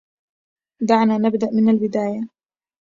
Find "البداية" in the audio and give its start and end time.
1.69-2.27